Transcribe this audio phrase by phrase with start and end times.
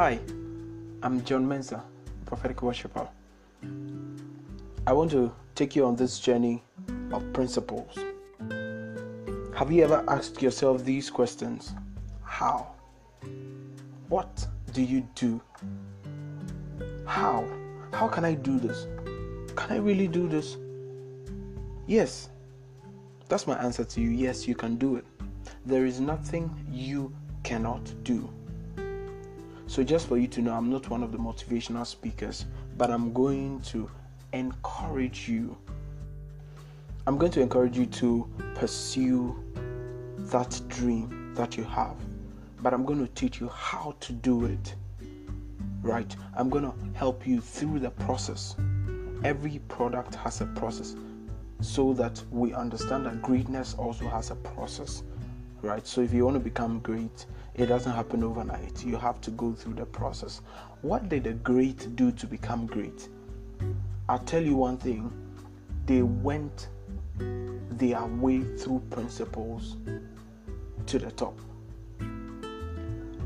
[0.00, 0.20] Hi,
[1.02, 1.82] I'm John Mensa,
[2.24, 3.08] prophetic worshiper.
[4.86, 6.62] I want to take you on this journey
[7.10, 7.98] of principles.
[9.56, 11.74] Have you ever asked yourself these questions?
[12.22, 12.68] How?
[14.08, 15.40] What do you do?
[17.04, 17.44] How?
[17.92, 18.86] How can I do this?
[19.56, 20.58] Can I really do this?
[21.88, 22.28] Yes.
[23.28, 24.10] That's my answer to you.
[24.10, 25.04] Yes, you can do it.
[25.66, 27.12] There is nothing you
[27.42, 28.32] cannot do.
[29.68, 32.46] So, just for you to know, I'm not one of the motivational speakers,
[32.78, 33.90] but I'm going to
[34.32, 35.54] encourage you.
[37.06, 39.36] I'm going to encourage you to pursue
[40.16, 41.96] that dream that you have,
[42.62, 44.74] but I'm going to teach you how to do it.
[45.82, 46.16] Right?
[46.34, 48.56] I'm going to help you through the process.
[49.22, 50.96] Every product has a process
[51.60, 55.02] so that we understand that greatness also has a process.
[55.60, 55.86] Right?
[55.86, 57.26] So if you want to become great,
[57.58, 58.84] it doesn't happen overnight.
[58.84, 60.42] You have to go through the process.
[60.82, 63.08] What did the great do to become great?
[64.08, 65.12] I'll tell you one thing
[65.86, 66.68] they went
[67.18, 69.76] their way through principles
[70.86, 71.36] to the top.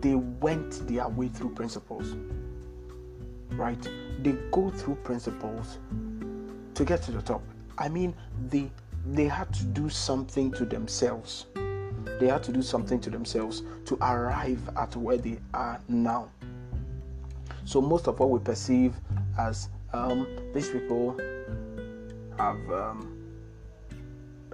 [0.00, 2.14] They went their way through principles.
[3.50, 3.82] Right?
[4.22, 5.78] They go through principles
[6.74, 7.42] to get to the top.
[7.78, 8.14] I mean,
[8.48, 8.70] they
[9.06, 11.46] they had to do something to themselves.
[12.18, 16.30] They had to do something to themselves to arrive at where they are now.
[17.64, 18.94] So most of what we perceive
[19.38, 21.18] as um, these people
[22.36, 23.16] have um,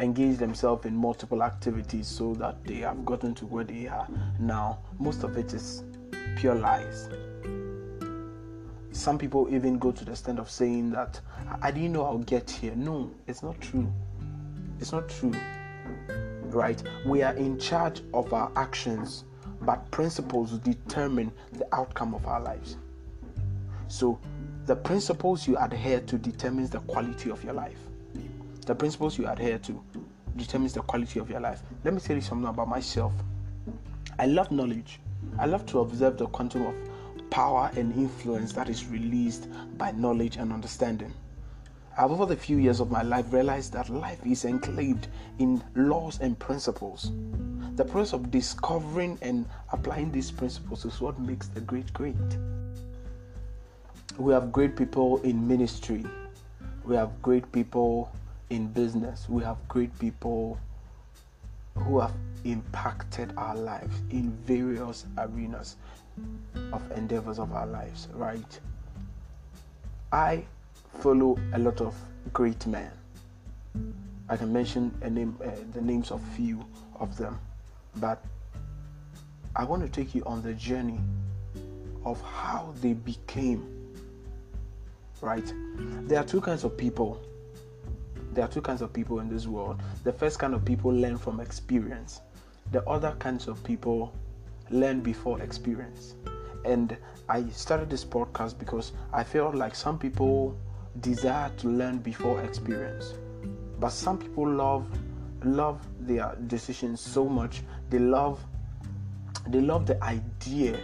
[0.00, 4.78] engaged themselves in multiple activities so that they have gotten to where they are now.
[4.98, 5.84] Most of it is
[6.36, 7.08] pure lies.
[8.92, 11.20] Some people even go to the extent of saying that
[11.60, 12.74] I didn't know I'll get here.
[12.76, 13.92] No, it's not true.
[14.80, 15.32] It's not true.
[16.54, 16.82] Right?
[17.04, 19.24] We are in charge of our actions,
[19.62, 22.76] but principles determine the outcome of our lives.
[23.88, 24.18] So,
[24.66, 27.78] the principles you adhere to determines the quality of your life
[28.64, 29.82] the principles you adhere to
[30.36, 31.62] determines the quality of your life.
[31.84, 33.12] Let me tell you something about myself.
[34.18, 35.00] I love knowledge.
[35.38, 36.74] I love to observe the quantum of
[37.30, 41.12] power and influence that is released by knowledge and understanding.
[41.96, 45.06] I've over the few years of my life realized that life is enclaved
[45.38, 47.12] in laws and principles.
[47.76, 52.16] The process of discovering and applying these principles is what makes the great great.
[54.18, 56.04] We have great people in ministry.
[56.84, 58.10] We have great people
[58.50, 60.58] in business, we have great people
[61.76, 62.12] who have
[62.44, 65.76] impacted our lives in various arenas
[66.72, 68.60] of endeavors of our lives, right?
[70.12, 70.44] I
[71.04, 71.94] follow a lot of
[72.32, 72.90] great men.
[74.30, 76.64] I can mention name, uh, the names of few
[76.98, 77.38] of them,
[77.96, 78.24] but
[79.54, 80.98] I want to take you on the journey
[82.06, 83.92] of how they became.
[85.20, 85.52] Right?
[86.08, 87.20] There are two kinds of people
[88.32, 89.80] there are two kinds of people in this world.
[90.04, 92.22] The first kind of people learn from experience,
[92.72, 94.12] the other kinds of people
[94.70, 96.14] learn before experience.
[96.64, 96.96] And
[97.28, 100.56] I started this podcast because I felt like some people
[101.00, 103.14] desire to learn before experience,
[103.80, 104.86] but some people love
[105.44, 107.60] love their decisions so much
[107.90, 108.42] they love
[109.48, 110.80] they love the idea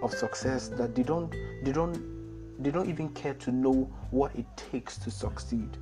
[0.00, 4.46] of success that they don't they don't they don't even care to know what it
[4.56, 5.76] takes to succeed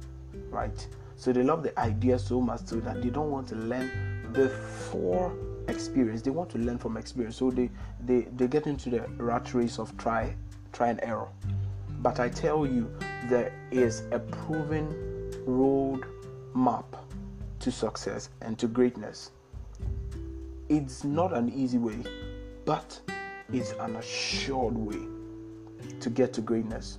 [0.51, 0.87] right?
[1.17, 5.35] So they love the idea so much so that they don't want to learn before
[5.69, 6.23] experience.
[6.23, 7.37] They want to learn from experience.
[7.37, 7.71] So they
[8.05, 10.35] they, they get into the rat race of try
[10.73, 11.29] try and error.
[12.03, 12.91] But I tell you,
[13.29, 16.05] there is a proven road
[16.53, 16.97] map
[17.61, 19.31] to success and to greatness.
[20.69, 22.03] It's not an easy way,
[22.65, 23.01] but
[23.53, 24.99] it's an assured way
[26.01, 26.99] to get to greatness.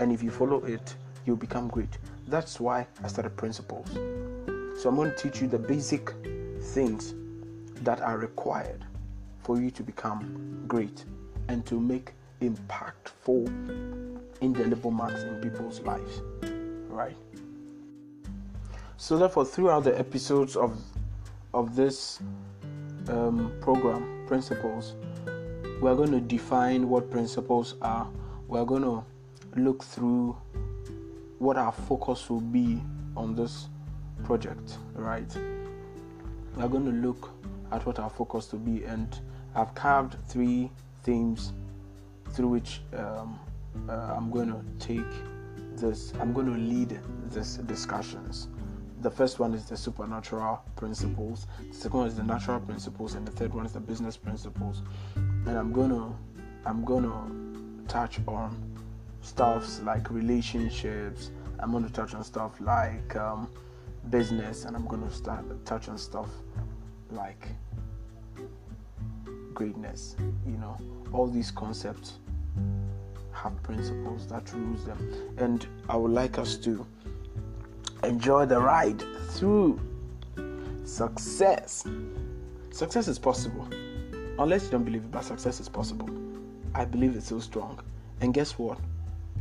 [0.00, 0.94] And if you follow it,
[1.24, 1.96] you'll become great.
[2.28, 3.88] That's why I started principles.
[4.82, 6.12] So I'm going to teach you the basic
[6.60, 7.14] things
[7.82, 8.84] that are required
[9.44, 11.06] for you to become great
[11.48, 12.12] and to make
[12.42, 16.20] impactful, indelible marks in people's lives.
[16.88, 17.16] Right?
[18.96, 20.78] So therefore, throughout the episodes of
[21.54, 22.20] of this
[23.08, 24.94] um, program, principles,
[25.80, 28.08] we're going to define what principles are.
[28.48, 29.04] We're going to
[29.60, 30.36] look through
[31.38, 32.80] what our focus will be
[33.16, 33.68] on this
[34.24, 35.34] project, right?
[36.56, 37.30] We're going to look
[37.72, 39.18] at what our focus will be, and
[39.54, 40.70] I've carved three
[41.02, 41.52] themes
[42.32, 43.38] through which um,
[43.88, 45.04] uh, I'm going to take
[45.76, 47.00] this, I'm going to lead
[47.30, 48.48] this discussions.
[49.02, 53.26] The first one is the supernatural principles, the second one is the natural principles, and
[53.26, 54.82] the third one is the business principles.
[55.14, 56.14] And I'm going to
[56.66, 57.30] I'm gonna
[57.86, 58.76] touch on
[59.20, 61.30] stuffs like relationships.
[61.60, 63.48] I'm gonna touch on stuff like um,
[64.10, 66.28] business, and I'm gonna start touch on stuff
[67.12, 67.46] like
[69.54, 70.16] greatness.
[70.44, 70.76] You know,
[71.12, 72.14] all these concepts
[73.36, 74.98] have principles that rules them,
[75.38, 76.86] and I would like us to
[78.02, 79.80] enjoy the ride through
[80.84, 81.86] success.
[82.70, 83.68] Success is possible,
[84.38, 86.08] unless you don't believe it, but success is possible.
[86.74, 87.80] I believe it's so strong,
[88.20, 88.78] and guess what?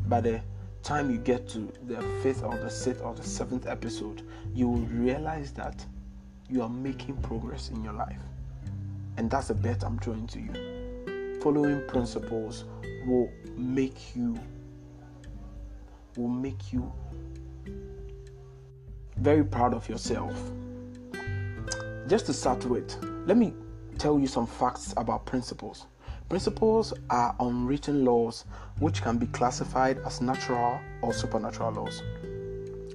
[0.08, 0.42] By the
[0.84, 4.22] time you get to the fifth or the sixth or the seventh episode,
[4.54, 5.84] you will realize that
[6.48, 8.22] you are making progress in your life.
[9.18, 11.40] And that's a bet I'm throwing to you.
[11.42, 12.66] Following principles
[13.06, 14.40] will make you
[16.18, 16.92] will make you
[19.18, 20.34] very proud of yourself.
[22.08, 23.54] Just to start with, let me
[23.98, 25.88] tell you some facts about principles.
[26.30, 28.46] Principles are unwritten laws
[28.80, 32.02] which can be classified as natural or supernatural laws.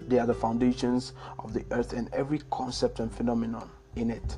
[0.08, 4.36] They are the foundations of the earth and every concept and phenomenon in it.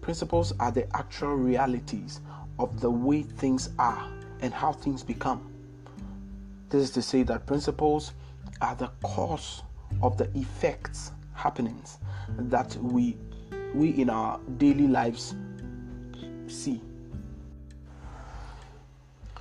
[0.00, 2.20] Principles are the actual realities
[2.58, 4.10] of the way things are
[4.42, 5.50] and how things become.
[6.68, 8.12] This is to say that principles
[8.60, 9.62] are the cause
[10.02, 11.98] of the effects, happenings
[12.38, 13.16] that we
[13.74, 15.34] we in our daily lives
[16.48, 16.80] see.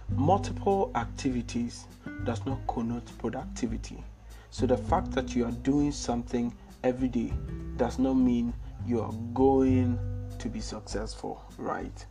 [0.10, 1.86] Multiple activities
[2.24, 4.04] does not connote productivity.
[4.52, 6.54] So the fact that you are doing something
[6.84, 7.32] every day
[7.78, 8.54] does not mean
[8.86, 10.00] you are going
[10.40, 12.06] to be successful, right?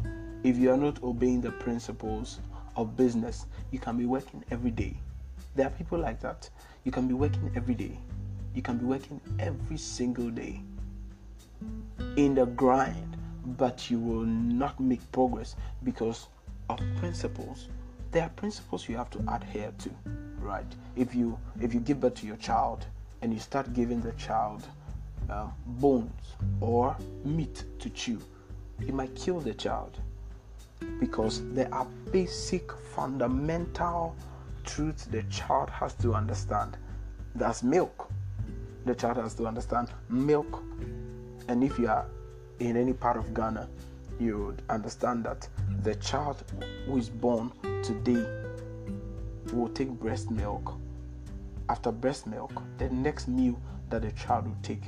[0.44, 2.38] If you are not obeying the principles
[2.78, 4.96] of business, you can be working every day.
[5.54, 6.48] There are people like that.
[6.84, 7.98] You can be working every day.
[8.54, 10.62] You can be working every single day
[12.16, 13.16] in the grind,
[13.58, 16.28] but you will not make progress because
[16.70, 17.68] of principles
[18.10, 19.90] there are principles you have to adhere to
[20.40, 20.66] right
[20.96, 22.86] if you if you give birth to your child
[23.22, 24.66] and you start giving the child
[25.30, 28.18] uh, bones or meat to chew
[28.80, 29.98] it might kill the child
[31.00, 34.14] because there are basic fundamental
[34.64, 36.76] truths the child has to understand
[37.34, 38.10] that's milk
[38.84, 40.62] the child has to understand milk
[41.48, 42.06] and if you are
[42.60, 43.68] in any part of ghana
[44.18, 45.48] you would understand that
[45.82, 46.42] the child
[46.86, 47.52] who is born
[47.82, 48.24] today
[49.52, 50.74] will take breast milk.
[51.68, 53.60] After breast milk, the next meal
[53.90, 54.82] that the child will take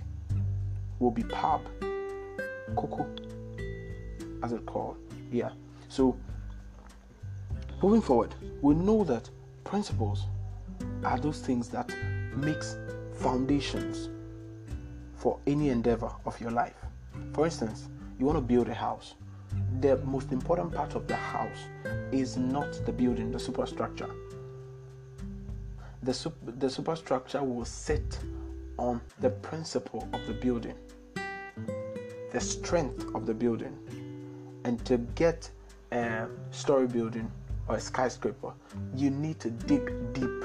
[0.98, 1.60] will be pap,
[2.76, 3.06] koko,
[4.42, 4.96] as it's called.
[5.30, 5.50] Yeah.
[5.90, 6.16] So
[7.82, 9.28] moving forward, we know that
[9.64, 10.24] principles
[11.04, 11.94] are those things that
[12.34, 12.76] makes
[13.12, 14.08] foundations
[15.16, 16.76] for any endeavor of your life.
[17.34, 19.14] For instance, you want to build a house
[19.80, 21.64] the most important part of the house
[22.12, 24.10] is not the building, the superstructure.
[26.02, 28.18] The, super, the superstructure will sit
[28.78, 30.74] on the principle of the building,
[32.32, 33.76] the strength of the building.
[34.64, 35.50] And to get
[35.92, 37.30] a story building
[37.68, 38.52] or a skyscraper,
[38.94, 40.44] you need to dig deep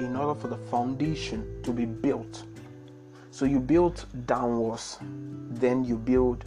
[0.00, 2.44] in order for the foundation to be built.
[3.30, 4.98] So you build downwards,
[5.50, 6.44] then you build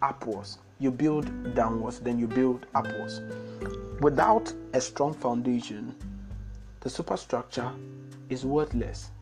[0.00, 3.20] upwards you build downwards, then you build upwards.
[4.00, 5.94] Without a strong foundation,
[6.80, 7.70] the superstructure
[8.28, 9.12] is worthless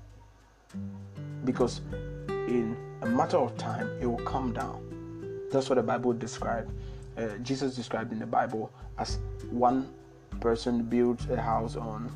[1.44, 1.82] because
[2.28, 5.48] in a matter of time it will come down.
[5.52, 6.72] That's what the Bible described.
[7.20, 9.18] Uh, Jesus described in the Bible as
[9.50, 9.92] one
[10.40, 12.10] person builds a house on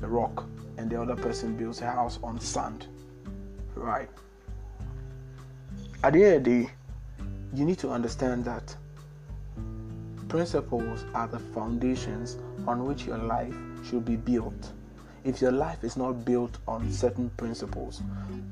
[0.00, 0.46] the rock
[0.78, 2.86] and the other person builds a house on sand.
[3.74, 4.08] Right.
[6.02, 6.70] At the end of the day,
[7.52, 8.74] you need to understand that
[10.28, 14.72] principles are the foundations on which your life should be built.
[15.24, 18.00] If your life is not built on certain principles,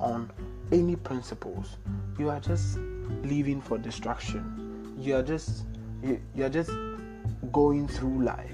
[0.00, 0.31] on
[0.73, 1.79] any principles,
[2.19, 2.79] you are just
[3.23, 4.95] living for destruction.
[4.99, 5.65] You are just
[6.03, 6.71] you, are just
[7.53, 8.53] going through life.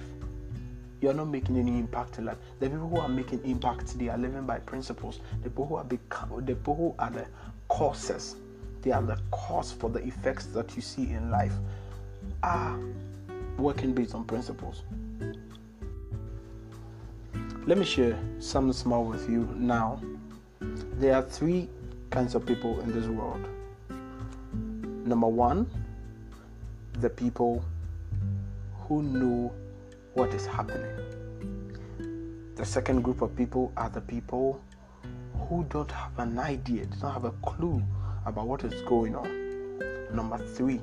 [1.00, 2.38] You are not making any impact in life.
[2.60, 5.20] The people who are making impact, they are living by principles.
[5.42, 7.26] The people who are become, the people who are the
[7.68, 8.36] causes
[8.82, 11.52] they are the cause for the effects that you see in life,
[12.42, 12.78] are
[13.56, 14.82] working based on principles.
[17.64, 20.02] Let me share something small with you now.
[20.98, 21.68] There are three
[22.10, 23.44] kinds of people in this world.
[25.06, 25.70] Number one,
[27.00, 27.64] the people
[28.80, 29.52] who know
[30.14, 30.94] what is happening.
[32.56, 34.62] The second group of people are the people
[35.48, 37.82] who don't have an idea, don't have a clue
[38.26, 40.14] about what is going on.
[40.14, 40.80] Number three,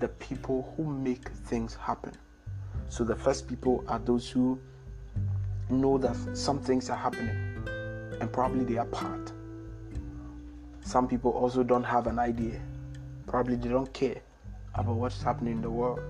[0.00, 2.12] the people who make things happen.
[2.88, 4.58] So the first people are those who
[5.70, 7.54] know that some things are happening
[8.20, 9.32] and probably they are part.
[10.82, 12.60] Some people also don't have an idea.
[13.26, 14.20] Probably they don't care
[14.74, 16.00] about what's happening in the world.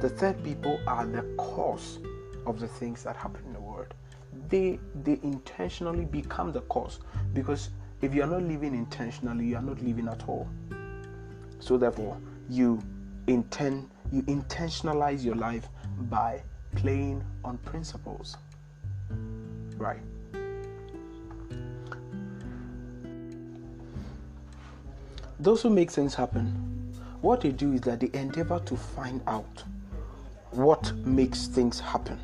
[0.00, 1.98] The third people are the cause
[2.46, 3.94] of the things that happen in the world.
[4.48, 7.00] They they intentionally become the cause
[7.34, 10.48] because if you are not living intentionally, you are not living at all.
[11.60, 12.16] So therefore,
[12.48, 12.82] you
[13.26, 15.68] intend you intentionalize your life
[16.10, 16.42] by
[16.74, 18.36] playing on principles.
[19.76, 20.00] Right.
[25.38, 26.71] Those who make things happen,
[27.22, 29.64] what they do is that they endeavor to find out
[30.50, 32.18] what makes things happen.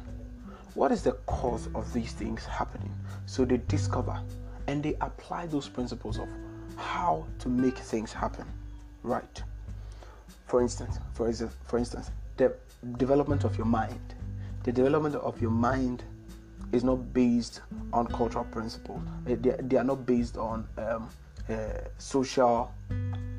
[0.75, 2.93] What is the cause of these things happening?
[3.27, 4.21] So they discover
[4.67, 6.29] and they apply those principles of
[6.77, 8.45] how to make things happen.
[9.03, 9.43] Right.
[10.47, 12.55] For instance, for instance, for instance, the
[12.97, 14.15] development of your mind.
[14.65, 16.03] The development of your mind
[16.73, 17.61] is not based
[17.93, 19.01] on cultural principles.
[19.25, 21.09] They, they are not based on um,
[21.49, 21.55] uh,
[21.99, 22.73] social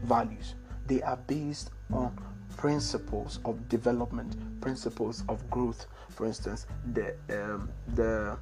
[0.04, 0.56] values.
[0.90, 2.18] They are based on
[2.58, 5.86] principles of development, principles of growth.
[6.10, 8.38] For instance, the um, the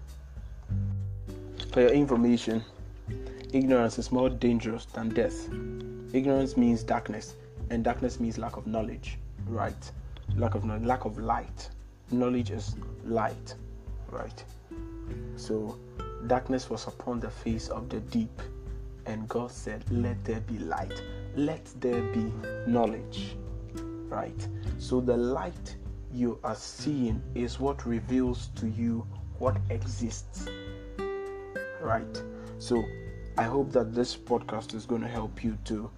[1.74, 2.64] for your information,
[3.54, 5.48] ignorance is more dangerous than death.
[6.14, 7.36] Ignorance means darkness,
[7.70, 9.20] and darkness means lack of knowledge.
[9.46, 9.92] Right?
[10.36, 11.70] Lack of knowledge, lack of light.
[12.12, 13.56] Knowledge is light.
[14.10, 14.44] Right?
[15.36, 15.78] So
[16.28, 18.42] darkness was upon the face of the deep,
[19.06, 21.04] and God said, Let there be light,
[21.38, 22.34] let there be
[22.68, 23.38] knowledge.
[24.10, 24.48] Right?
[24.80, 25.76] So the light
[26.12, 29.08] you are seeing is what reveals to you
[29.40, 30.48] what exists.
[31.82, 32.24] Right?
[32.60, 32.84] So
[33.38, 35.92] I hope that this podcast is going to help you to,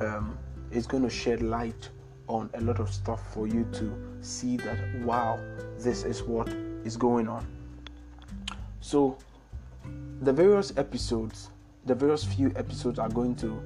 [0.00, 0.36] um,
[0.72, 1.88] it's going to shed light
[2.26, 5.38] on a lot of stuff for you to see that, wow,
[5.78, 6.48] this is what
[6.84, 7.46] is going on.
[8.80, 9.18] So,
[10.22, 11.50] the various episodes,
[11.86, 13.62] the various few episodes are going to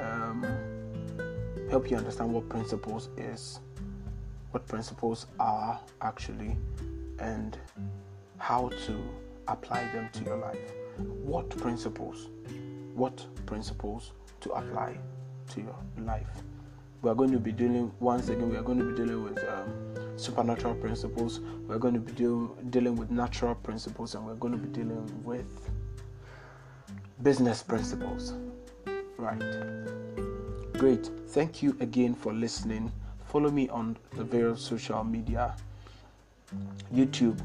[0.00, 0.46] um,
[1.70, 3.60] help you understand what principles is,
[4.52, 6.56] what principles are actually,
[7.18, 7.58] and
[8.38, 9.02] how to
[9.48, 10.72] apply them to your life.
[10.98, 12.28] What principles?
[12.94, 14.98] What principles to apply
[15.50, 16.26] to your life?
[17.02, 18.50] We are going to be dealing once again.
[18.50, 19.72] We are going to be dealing with um,
[20.16, 21.40] supernatural principles.
[21.68, 25.22] We're going to be deal, dealing with natural principles, and we're going to be dealing
[25.22, 25.70] with
[27.22, 28.34] business principles.
[29.16, 29.97] Right.
[30.78, 31.10] Great.
[31.30, 32.92] Thank you again for listening.
[33.26, 35.56] Follow me on the various social media.
[36.94, 37.36] YouTube.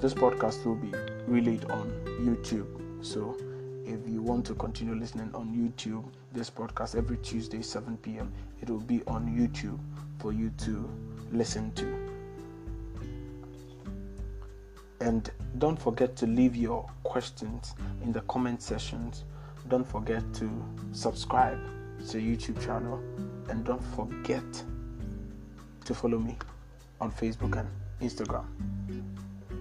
[0.00, 0.90] This podcast will be
[1.26, 1.90] relayed on
[2.22, 2.66] YouTube.
[3.04, 3.36] So
[3.84, 6.02] if you want to continue listening on YouTube,
[6.32, 9.78] this podcast every Tuesday, 7 p.m., it will be on YouTube
[10.18, 10.90] for you to
[11.30, 12.08] listen to.
[15.02, 19.24] And don't forget to leave your questions in the comment sections.
[19.68, 20.50] Don't forget to
[20.92, 21.60] subscribe
[22.10, 23.00] to YouTube channel.
[23.48, 24.44] And don't forget
[25.84, 26.36] to follow me
[27.00, 27.68] on Facebook and
[28.00, 28.44] Instagram.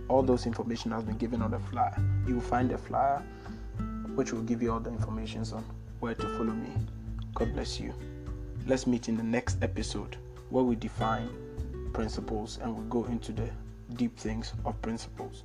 [0.10, 1.96] All those information has been given on the flyer.
[2.28, 3.22] You will find the flyer
[4.16, 5.64] which will give you all the information on
[6.00, 6.70] where to follow me.
[7.36, 7.94] God bless you.
[8.66, 10.18] Let's meet in the next episode
[10.50, 11.30] where we define
[11.94, 13.50] principles and we go into the
[13.96, 15.44] deep things of principles.